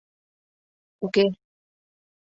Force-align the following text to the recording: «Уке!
«Уке! 1.05 1.25